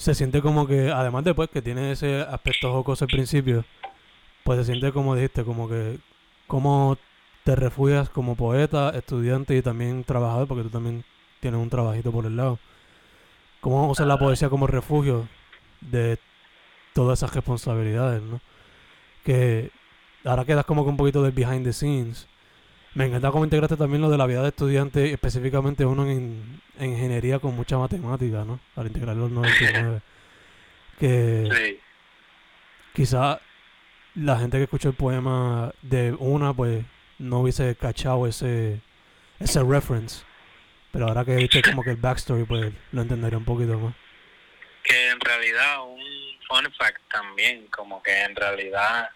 [0.00, 3.66] se siente como que, además de pues, que tiene ese aspecto jocoso al principio,
[4.44, 5.98] pues se siente como dijiste, como que,
[6.46, 6.96] como
[7.44, 11.04] te refugias como poeta, estudiante y también trabajador, porque tú también
[11.40, 12.58] tienes un trabajito por el lado.
[13.60, 15.28] ¿Cómo usar la poesía como refugio
[15.80, 16.18] de
[16.94, 18.40] todas esas responsabilidades, no?
[19.24, 19.70] Que
[20.24, 22.28] ahora quedas como que un poquito del behind the scenes
[22.94, 27.38] me encanta cómo integraste también lo de la vida de estudiante, específicamente uno en, ingeniería
[27.38, 28.58] con mucha matemática, ¿no?
[28.74, 30.00] Al integrar los 99.
[30.98, 31.78] que sí.
[32.92, 33.40] quizá
[34.16, 36.84] la gente que escuchó el poema de una, pues
[37.18, 38.80] no hubiese cachado ese,
[39.38, 40.24] ese reference.
[40.92, 43.94] Pero ahora que viste como que el backstory, pues lo entendería un poquito más.
[44.82, 46.02] Que en realidad un
[46.48, 49.10] fun fact también, como que en realidad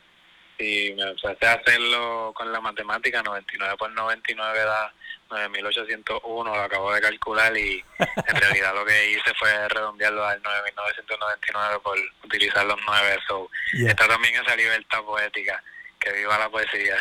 [0.59, 4.93] y me empecé a hacerlo con la matemática, 99 por 99 da
[5.31, 11.81] 9801, lo acabo de calcular y en realidad lo que hice fue redondearlo al 9999
[11.83, 13.19] por utilizar los 9.
[13.27, 15.63] So, Está también esa libertad poética,
[15.99, 16.97] que viva la poesía.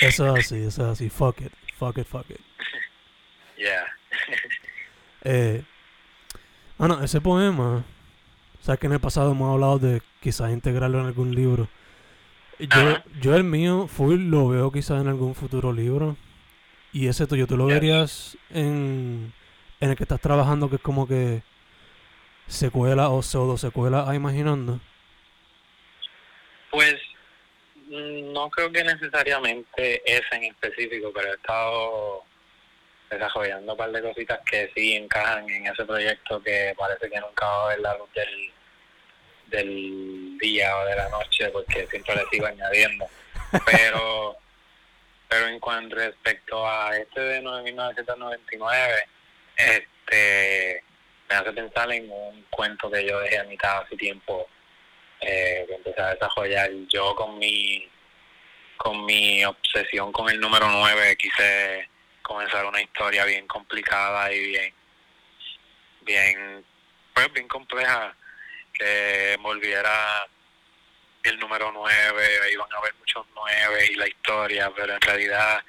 [0.00, 2.40] eso es así, eso es así, fuck it, fuck it, fuck it.
[3.58, 3.86] Yeah.
[5.24, 5.62] eh,
[6.78, 7.84] bueno, ese poema,
[8.60, 11.68] sabes que en el pasado hemos hablado de quizás integrarlo en algún libro.
[12.60, 16.16] Yo, yo el mío full lo veo quizás en algún futuro libro.
[16.92, 19.32] Y ese tuyo, ¿tú lo verías en,
[19.80, 21.42] en el que estás trabajando que es como que
[22.46, 24.80] secuela o pseudo secuela a Imaginando?
[26.70, 26.96] Pues
[27.88, 32.24] no creo que necesariamente ese en específico, pero he estado
[33.10, 37.46] desarrollando un par de cositas que sí encajan en ese proyecto que parece que nunca
[37.46, 38.52] va a ver la luz del,
[39.46, 43.06] del día o de la noche porque siempre le sigo añadiendo.
[43.64, 44.36] Pero
[45.28, 49.08] pero en cuanto respecto a este de 1999
[49.56, 50.82] este
[51.28, 54.48] me hace pensar en un cuento que yo dejé a mitad hace tiempo
[55.20, 56.70] eh, que empecé a desarrollar.
[56.88, 57.88] Yo con mi
[58.76, 61.88] con mi obsesión con el número 9 quise
[62.28, 64.74] comenzar una historia bien complicada y bien
[66.02, 66.64] bien
[67.14, 68.14] pues bien compleja
[68.72, 70.28] que volviera
[71.24, 75.62] el número 9, iban a haber muchos 9 y la historia, pero en realidad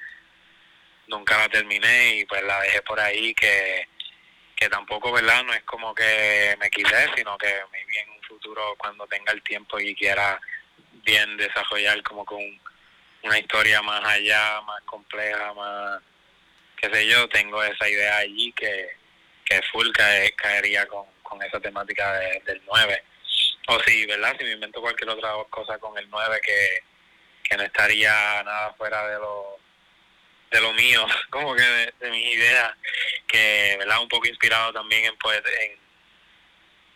[1.08, 3.88] nunca la terminé y pues la dejé por ahí que,
[4.54, 5.42] que tampoco, ¿verdad?
[5.42, 9.32] No es como que me quise, sino que me vi en un futuro cuando tenga
[9.32, 10.40] el tiempo y quiera
[11.04, 12.40] bien desarrollar como con
[13.22, 16.00] una historia más allá, más compleja, más,
[16.80, 18.88] qué sé yo, tengo esa idea allí que,
[19.44, 19.90] que full
[20.36, 22.12] caería con con esa temática
[22.44, 23.04] del 9.
[23.68, 24.34] O si, ¿verdad?
[24.36, 26.80] Si me invento cualquier otra cosa con el 9 que,
[27.44, 29.58] que no estaría nada fuera de lo
[30.50, 32.74] de lo mío, como que de, mis ideas,
[33.28, 34.00] que, ¿verdad?
[34.02, 35.78] Un poco inspirado también en, pues, en,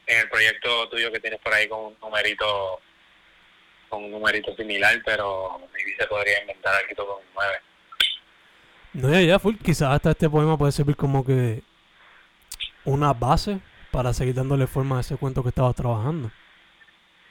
[0.06, 2.80] en el proyecto tuyo que tienes por ahí con un numerito
[3.88, 7.60] con un numerito similar, pero maybe se podría inventar aquí todo con un 9.
[8.94, 9.56] No, ya, ya, full.
[9.56, 11.62] Quizás hasta este poema puede servir como que
[12.84, 16.30] una base para seguir dándole forma a ese cuento que estabas trabajando.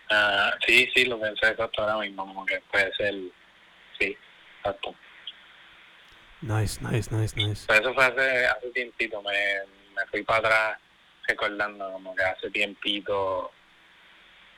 [0.09, 3.15] Ah, sí, sí, lo pensé exacto ahora mismo, como que puede ser,
[3.97, 4.17] sí,
[4.57, 4.93] exacto.
[6.41, 7.65] Nice, nice, nice, nice.
[7.67, 9.31] Pero eso fue hace, hace tiempito, me,
[9.95, 10.79] me fui para atrás
[11.27, 13.51] recordando como que hace tiempito,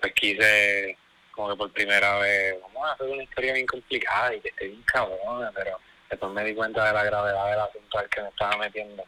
[0.02, 0.98] pues quise
[1.32, 4.68] como que por primera vez, vamos a hacer una historia bien complicada y que esté
[4.68, 8.30] bien cabrona, pero después me di cuenta de la gravedad del asunto al que me
[8.30, 9.04] estaba metiendo.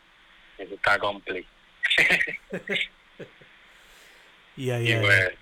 [0.57, 1.53] Y eso está complicado.
[4.57, 5.33] Y ahí, y pues,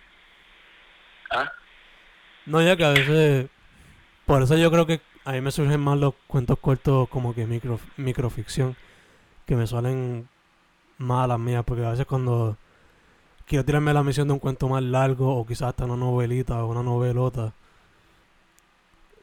[1.31, 1.49] ¿ah?
[2.45, 3.47] No, ya que a veces.
[4.25, 7.45] Por eso yo creo que a mí me surgen más los cuentos cortos como que
[7.45, 8.75] micro, microficción.
[9.45, 10.27] Que me suelen
[10.97, 11.63] más a las mías.
[11.65, 12.57] Porque a veces cuando
[13.47, 15.37] quiero tirarme la misión de un cuento más largo.
[15.37, 17.53] O quizás hasta una novelita o una novelota.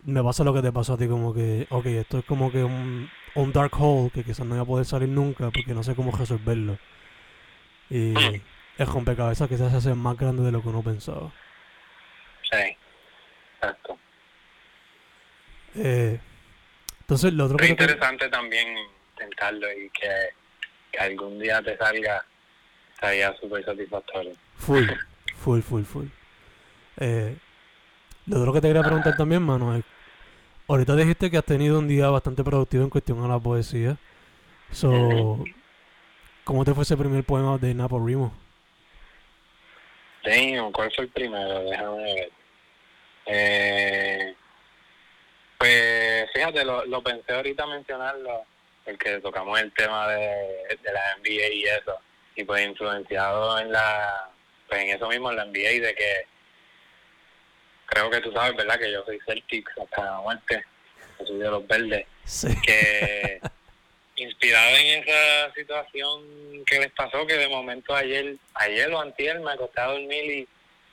[0.04, 1.06] Me pasa lo que te pasó a ti.
[1.08, 4.10] Como que, ok, esto es como que un, un dark hole.
[4.10, 5.50] Que quizás no voy a poder salir nunca.
[5.50, 6.78] Porque no sé cómo resolverlo.
[7.90, 8.14] Y
[8.78, 11.30] el rompecabezas quizás se hace más grande de lo que uno pensaba.
[12.50, 12.76] Sí,
[13.56, 13.98] exacto.
[15.74, 16.18] Eh,
[17.00, 18.68] entonces, lo otro Pero que te- interesante también
[19.12, 20.10] intentarlo y que,
[20.90, 22.24] que algún día te salga,
[22.94, 24.32] estaría súper satisfactorio.
[24.56, 24.84] Full,
[25.36, 26.06] full, full, full.
[26.98, 27.36] Eh,
[28.26, 29.84] lo otro que te quería preguntar también, mano, es,
[30.68, 33.96] ahorita dijiste que has tenido un día bastante productivo en cuestión a la poesía.
[34.70, 35.44] So.
[36.44, 38.32] ¿cómo te fue ese primer poema de Napo Rimo?
[40.24, 41.64] Damn, ¿cuál fue el primero?
[41.64, 42.30] Déjame ver.
[43.26, 44.34] Eh,
[45.58, 48.44] pues fíjate, lo, lo pensé ahorita mencionarlo,
[48.84, 50.26] porque tocamos el tema de,
[50.82, 51.98] de la NBA y eso,
[52.34, 54.30] y pues influenciado en la,
[54.68, 56.26] pues en eso mismo, en la NBA, de que
[57.86, 58.78] creo que tú sabes, ¿verdad?
[58.78, 60.64] Que yo soy Celtics hasta la muerte,
[61.18, 62.06] yo soy de los verdes.
[62.24, 62.48] Sí.
[62.62, 63.40] que
[64.16, 69.52] inspirado en esa situación que les pasó, que de momento ayer, ayer o antier me
[69.52, 70.48] acosté a dormir y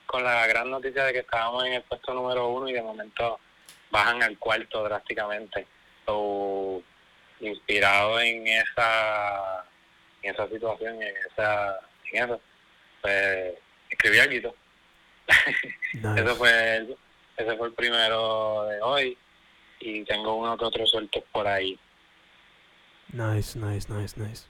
[0.06, 3.40] con la gran noticia de que estábamos en el puesto número uno y de momento
[3.92, 5.68] bajan al cuarto drásticamente.
[6.06, 6.82] So,
[7.40, 9.66] inspirado en esa
[10.22, 11.80] en esa situación, en esa
[12.12, 12.42] en eso,
[13.02, 13.54] pues
[13.90, 14.56] escribí algo.
[15.94, 16.22] Nice.
[16.22, 16.96] Eso fue el,
[17.38, 19.18] ese fue el primero de hoy
[19.80, 21.80] y tengo uno que otro suelto por ahí.
[23.12, 24.46] Nice, nice, nice, nice.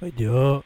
[0.00, 0.64] Pues yo.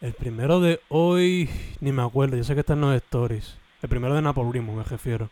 [0.00, 3.58] El primero de hoy, ni me acuerdo, yo sé que está en los stories.
[3.82, 5.28] El primero de Napo Rimo, me refiero.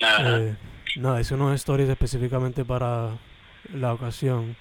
[0.00, 0.38] Ajá.
[0.38, 0.56] Eh,
[0.96, 3.18] nada, hice unos stories específicamente para
[3.74, 4.56] la ocasión.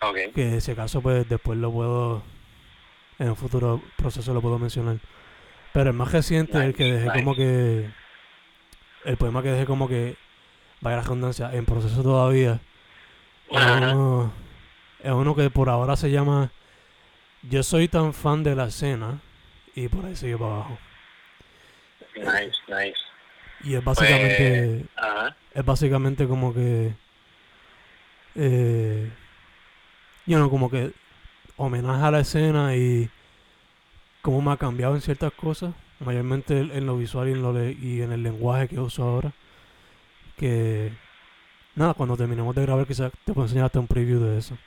[0.00, 0.32] ok.
[0.34, 2.22] Que si acaso, pues después lo puedo.
[3.18, 4.98] En un futuro proceso lo puedo mencionar.
[5.76, 7.90] Pero el más reciente, el que dejé como que.
[9.04, 10.16] El poema que dejé como que.
[10.80, 12.60] Vaya la redundancia, en proceso todavía.
[13.50, 14.32] Es uno,
[15.02, 16.50] es uno que por ahora se llama
[17.42, 19.20] Yo soy tan fan de la escena.
[19.74, 20.78] Y por ahí sigue para abajo.
[22.16, 22.96] Nice, nice.
[23.62, 24.86] Y es básicamente.
[24.96, 25.36] Ajá.
[25.52, 26.94] es básicamente como que
[28.34, 29.12] eh,
[30.24, 30.92] you know, como que
[31.58, 33.10] homenaje a la escena y
[34.26, 37.76] cómo me ha cambiado en ciertas cosas mayormente en lo visual y en, lo le-
[37.80, 39.30] y en el lenguaje que uso ahora
[40.36, 40.90] que
[41.76, 44.58] nada cuando terminemos de grabar quizás te puedo enseñar hasta un preview de eso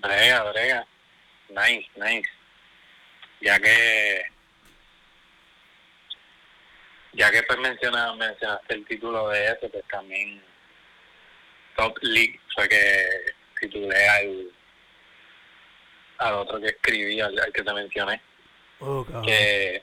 [0.00, 0.86] Brega, brega.
[1.50, 2.28] Nice, nice.
[3.42, 4.22] Ya que.
[7.12, 10.42] Ya que pues menciona, mencionaste el título de eso, pues también.
[11.76, 13.04] Top League fue que
[13.60, 14.50] titulé al.
[16.28, 18.20] Al otro que escribí, al, al que te mencioné.
[18.80, 19.82] oh, que,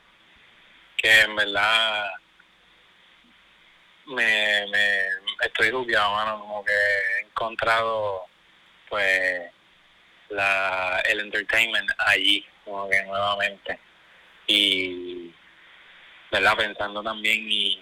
[0.98, 2.10] que en verdad
[4.08, 8.26] me, me estoy jugueado, mano, como que he encontrado
[8.90, 9.52] pues
[10.30, 13.80] la el entertainment allí, como que nuevamente.
[14.48, 15.32] Y
[16.32, 17.82] verdad pensando también y,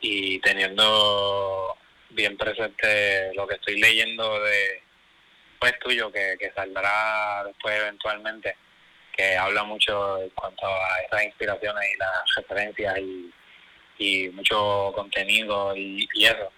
[0.00, 1.76] y teniendo
[2.10, 4.82] bien presente lo que estoy leyendo de
[5.60, 8.56] pues tuyo que, que saldrá después eventualmente
[9.16, 13.32] que habla mucho en cuanto a esas inspiraciones y las referencias y,
[13.98, 16.50] y mucho contenido y, y eso.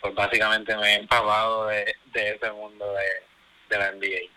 [0.00, 4.30] Pues básicamente me he empapado de, de ese mundo de, de la NBA.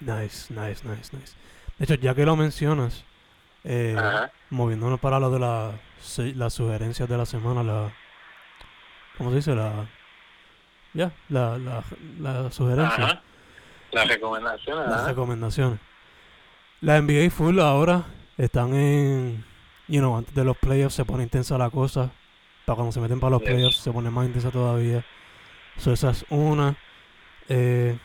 [0.00, 1.34] nice nice nice nice
[1.76, 3.04] de hecho ya que lo mencionas
[3.64, 3.96] eh,
[4.50, 5.72] moviéndonos para lo de la,
[6.36, 7.92] las sugerencias de la semana, la,
[9.16, 9.54] ¿cómo se dice?
[9.54, 9.86] La,
[10.98, 11.82] ya, la, la,
[12.18, 13.04] la sugerencia.
[13.04, 13.22] Ajá.
[13.92, 14.86] Las recomendaciones.
[14.88, 15.08] Las ajá.
[15.08, 15.78] recomendaciones.
[16.80, 18.04] La NBA Full ahora
[18.36, 19.44] están en.
[19.86, 22.10] You know, antes de los playoffs se pone intensa la cosa.
[22.66, 23.50] Para cuando se meten para los Yes.
[23.50, 25.04] playoffs se pone más intensa todavía.
[25.78, 26.76] So, esa es una.
[27.48, 27.96] Eh,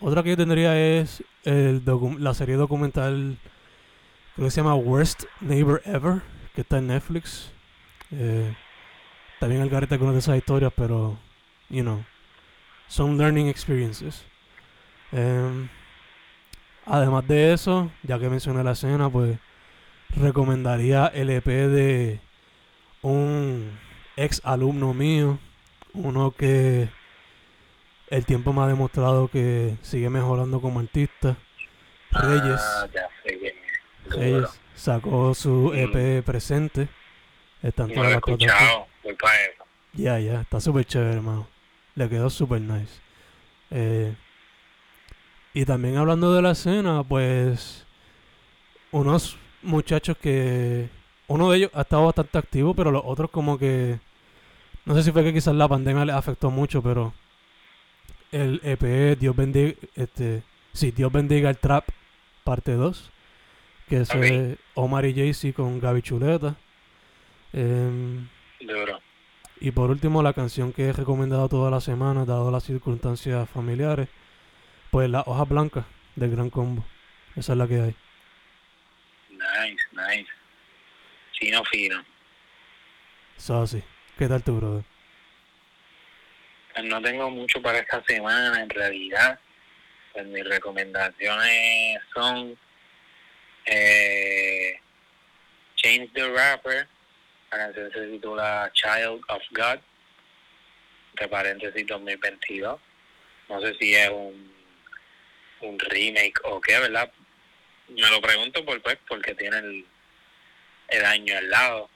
[0.00, 1.82] otra que yo tendría es el
[2.20, 3.38] la serie documental.
[4.34, 6.20] Creo que se llama Worst Neighbor Ever.
[6.54, 7.50] Que está en Netflix.
[8.12, 8.54] Eh,
[9.40, 11.18] también el garete con de esas historias, pero.
[11.68, 12.04] You know.
[12.88, 14.24] Son learning experiences.
[15.12, 15.68] Em,
[16.84, 19.38] además de eso, ya que mencioné la escena, pues
[20.14, 22.20] recomendaría el EP de
[23.02, 23.78] un
[24.16, 25.38] ex alumno mío,
[25.94, 26.88] uno que
[28.08, 31.36] el tiempo me ha demostrado que sigue mejorando como artista.
[32.12, 33.54] Reyes, Ah, ya sé.
[34.08, 36.88] Reyes sacó su EP presente.
[37.62, 38.86] Está en No todas lo he las escuchado.
[39.94, 41.48] Ya, ya, está súper chévere, hermano.
[41.96, 43.00] Le quedó súper nice.
[43.70, 44.14] Eh,
[45.52, 47.84] y también hablando de la escena, pues
[48.92, 50.88] unos muchachos que
[51.26, 53.98] uno de ellos ha estado bastante activo, pero los otros como que
[54.84, 57.12] no sé si fue que quizás la pandemia les afectó mucho, pero
[58.30, 61.88] el EP Dios bendiga este, sí, Dios bendiga el trap
[62.44, 63.10] parte 2,
[63.88, 66.54] que es eh, Omar y Jay-Z con Gaby Chuleta.
[67.52, 68.28] Em,
[68.60, 69.00] Duro.
[69.60, 74.08] Y por último, la canción que he recomendado toda la semana, dado las circunstancias familiares,
[74.90, 76.84] pues La Hoja Blanca del Gran Combo.
[77.36, 77.96] Esa es la que hay.
[79.30, 80.30] Nice, nice.
[81.38, 82.04] Fino, fino.
[83.62, 83.82] Así.
[84.18, 84.84] ¿Qué tal tu brother?
[86.72, 89.38] Pues no tengo mucho para esta semana, en realidad.
[90.12, 92.58] Pues mis recomendaciones son
[93.66, 94.80] eh,
[95.76, 96.88] Change the Rapper,
[97.50, 99.78] la canción se titula Child of God,
[101.10, 102.80] entre paréntesis 2022.
[103.48, 104.52] No sé si es un,
[105.60, 107.10] un remake o qué, ¿verdad?
[107.88, 109.86] Me lo pregunto por pues, porque tiene el,
[110.88, 111.90] el año al lado,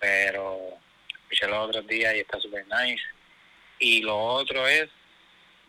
[0.00, 0.78] pero
[1.22, 3.02] escuché los otros días y está super nice.
[3.78, 4.88] Y lo otro es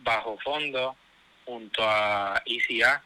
[0.00, 0.96] Bajo Fondo,
[1.44, 3.02] junto a ICA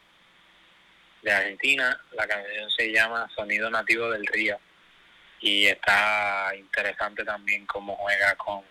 [1.22, 2.00] de Argentina.
[2.12, 4.58] La canción se llama Sonido Nativo del Río.
[5.42, 8.62] Y está interesante también cómo juega con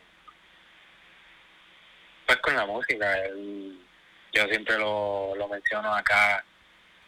[2.26, 3.18] pues con la música.
[3.26, 3.78] Él-
[4.34, 6.44] yo siempre lo, lo menciono acá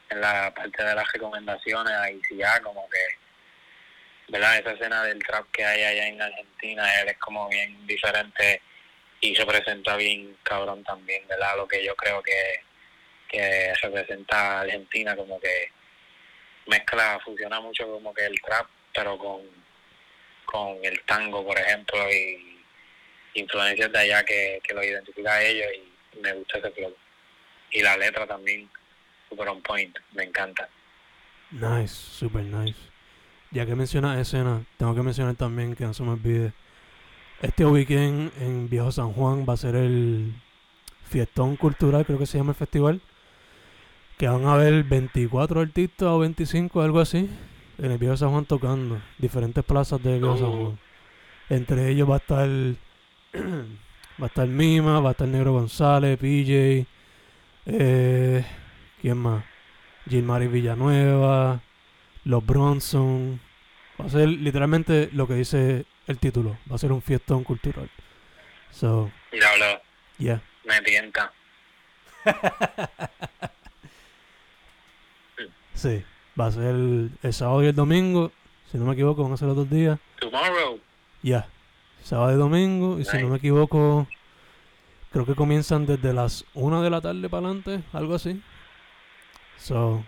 [0.10, 3.00] en la parte de las recomendaciones a ICA, como que
[4.28, 4.58] ¿verdad?
[4.58, 8.62] Esa escena del trap que hay allá en Argentina, él es como bien diferente
[9.22, 11.56] y se presenta bien cabrón también, ¿verdad?
[11.58, 12.62] Lo que yo creo que,
[13.30, 15.72] que representa a Argentina, como que
[16.68, 19.42] mezcla, fusiona mucho como que el trap, pero con,
[20.46, 22.62] con el tango, por ejemplo, y
[23.36, 25.68] influencias de allá que, que lo identifica a ellos
[26.14, 26.94] y me gusta ese flow.
[27.72, 28.70] Y la letra también,
[29.30, 30.70] super on point, me encanta.
[31.52, 32.80] Nice, super nice.
[33.52, 36.54] Ya que mencionas escena, tengo que mencionar también que no se me olvide.
[37.42, 40.34] Este weekend en Viejo San Juan va a ser el
[41.10, 43.02] Fiestón Cultural, creo que se llama el festival.
[44.18, 47.30] Que van a haber 24 artistas o 25, algo así,
[47.78, 49.02] en el Viejo San Juan tocando.
[49.18, 50.80] Diferentes plazas de Viejo San Juan.
[51.50, 52.48] Entre ellos va a estar
[54.22, 56.86] va a estar Mima, va a estar Negro González, PJ,
[57.66, 58.46] eh,
[59.02, 59.44] ¿quién más?
[60.08, 61.62] Gilmari Villanueva,
[62.26, 63.40] los Bronson.
[64.00, 66.58] Va a ser literalmente lo que dice el título.
[66.70, 67.90] Va a ser un fiestón cultural.
[68.72, 69.82] So, Diablo,
[70.18, 70.42] yeah.
[70.66, 71.32] me tienta.
[75.76, 76.04] Sí.
[76.40, 78.32] Va a ser el, el sábado y el domingo.
[78.72, 80.00] Si no me equivoco, van a ser los dos días.
[80.20, 80.80] Tomorrow.
[81.22, 81.48] Ya.
[82.04, 83.00] Sábado y domingo.
[83.00, 84.08] Y si no me equivoco,
[85.12, 87.84] creo que comienzan desde las 1 de la tarde para adelante.
[87.94, 88.42] Algo así.
[89.58, 90.04] So,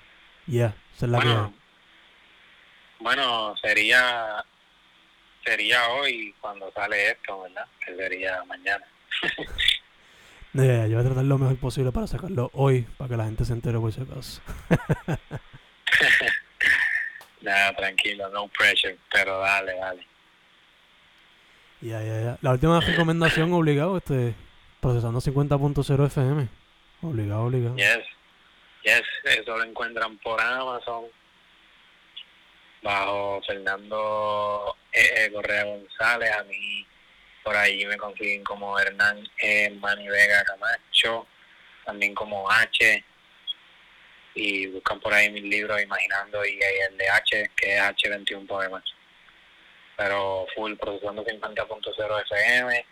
[0.48, 0.76] yeah.
[0.96, 1.54] Esa es la Bueno,
[3.00, 4.44] bueno, sería
[5.46, 7.68] sería hoy cuando sale esto, ¿verdad?
[7.86, 8.86] Que sería mañana.
[10.54, 12.88] Yo voy a tratar lo mejor posible para sacarlo hoy.
[12.98, 14.42] Para que la gente se entere por si acaso.
[17.42, 20.08] Nada, tranquilo, no pressure, pero dale, dale.
[21.82, 22.38] Ya, ya, ya.
[22.42, 24.34] La última recomendación obligado, este,
[24.82, 26.48] procesando 50.0 FM.
[27.02, 27.76] Obligado, obligado.
[27.76, 28.00] Yes,
[28.84, 31.06] yes, eso lo encuentran por Amazon,
[32.82, 35.26] bajo Fernando E.
[35.26, 35.32] E.
[35.32, 36.86] Correa González, a mí
[37.44, 39.70] por ahí me consiguen como Hernán E.
[39.80, 41.28] Mani Vega Camacho,
[41.86, 43.04] también como H,
[44.36, 48.84] y buscan por ahí mis libros Imaginando y el de H, que es H21 Poemas.
[49.98, 52.86] Pero full procesando 50.0 FM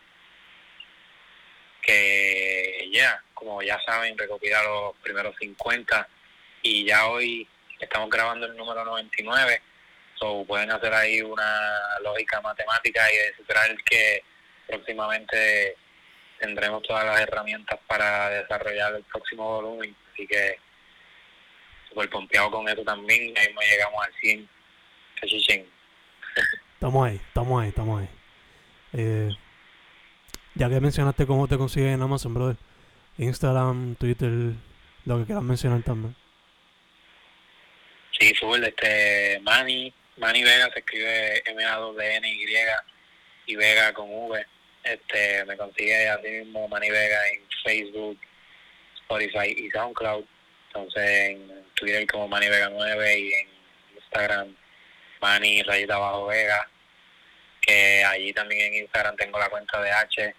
[1.83, 6.07] que ya, como ya saben, recopila los primeros 50
[6.61, 7.47] y ya hoy
[7.79, 9.61] estamos grabando el número 99,
[10.15, 14.23] so pueden hacer ahí una lógica matemática y descifrar que
[14.65, 15.75] próximamente
[16.39, 20.57] tendremos todas las herramientas para desarrollar el próximo volumen, así que
[21.93, 24.49] súper pompeado con eso también, ahí llegamos al 100,
[26.73, 28.09] Estamos ahí, estamos ahí, estamos ahí.
[28.93, 29.29] Eh,
[30.55, 32.57] ya que mencionaste cómo te consigues en Amazon, brother.
[33.17, 34.29] Instagram, Twitter,
[35.05, 36.15] lo que quieras mencionar también.
[38.19, 42.45] Sí, full, este, Manny, Manny Vega se escribe M-A-2-N-Y
[43.45, 44.45] y Vega con V.
[44.83, 48.19] Este, me consigue así mismo Manny Vega en Facebook,
[48.95, 50.25] Spotify y SoundCloud.
[50.73, 53.47] Entonces en Twitter como Manny Vega 9 y en
[53.95, 54.55] Instagram
[55.21, 56.67] Manny Rayita Bajo Vega.
[57.61, 60.35] Que allí también en Instagram tengo la cuenta de H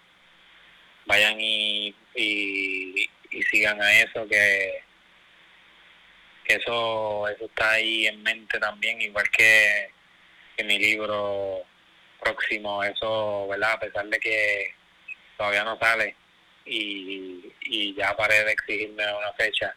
[1.05, 3.09] vayan y, y,
[3.51, 4.83] sigan a eso, que,
[6.47, 9.89] eso, eso está ahí en mente también, igual que,
[10.57, 11.63] en mi libro
[12.19, 13.73] próximo, eso, ¿verdad?
[13.73, 14.73] A pesar de que
[15.37, 16.15] todavía no sale
[16.65, 19.75] y, y ya paré de exigirme una fecha,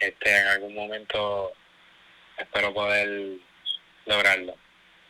[0.00, 1.52] este en algún momento
[2.36, 3.38] espero poder
[4.06, 4.56] lograrlo.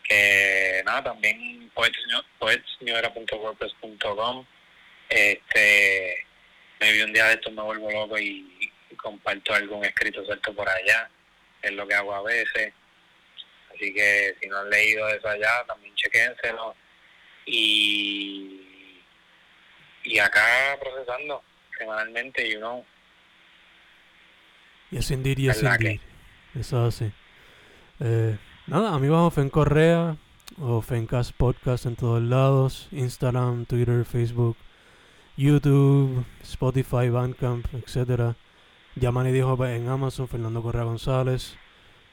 [0.04, 4.46] Que nada, también poetseñora.wordpress.com
[5.10, 6.24] este,
[6.78, 10.68] me vi un día de esto, me vuelvo loco y, comparto algún escrito suelto por
[10.68, 11.08] allá,
[11.62, 12.72] es lo que hago a veces.
[13.74, 16.74] Así que si no han leído eso allá, también chequénselo.
[17.46, 19.00] Y,
[20.04, 21.42] y acá procesando
[21.78, 22.84] semanalmente, you know.
[24.90, 26.00] Yes, indeed, yes, indeed.
[26.54, 27.12] Eso así.
[28.00, 28.36] Eh,
[28.66, 30.16] nada, amigos, Fen Correa
[30.58, 34.56] o Fencast Podcast en todos lados, Instagram, Twitter, Facebook.
[35.40, 38.36] YouTube, Spotify, Bandcamp, etc.
[38.96, 41.56] Yamani dijo en Amazon, Fernando Correa González.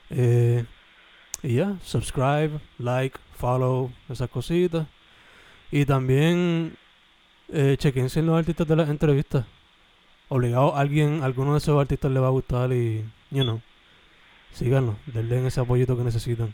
[0.09, 0.63] Eh,
[1.43, 4.87] y ya, subscribe, like, follow, esas cositas.
[5.71, 6.77] Y también
[7.49, 9.45] eh, chequense en los artistas de las entrevistas.
[10.29, 13.61] Obligado a alguien, alguno de esos artistas le va a gustar y, you know,
[14.51, 16.53] síganlo, denle ese apoyito que necesitan.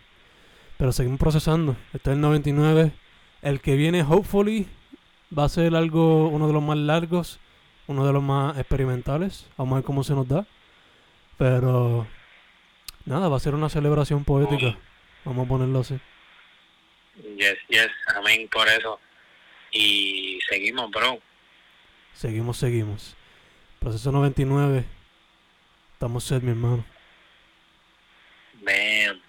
[0.77, 1.75] Pero seguimos procesando.
[1.93, 2.91] Este es el 99.
[3.41, 4.67] El que viene, hopefully,
[5.37, 7.39] va a ser algo, uno de los más largos,
[7.87, 9.47] uno de los más experimentales.
[9.57, 10.45] Vamos a ver cómo se nos da.
[11.37, 12.07] Pero
[13.05, 14.77] nada, va a ser una celebración poética.
[15.25, 15.99] Vamos a ponerlo así.
[17.37, 18.99] Yes, yes, amén por eso.
[19.71, 21.19] Y seguimos, bro.
[22.13, 23.15] Seguimos, seguimos.
[23.83, 24.85] Proceso 99.
[25.91, 26.85] Estamos set, mi hermano.
[28.61, 29.21] Man.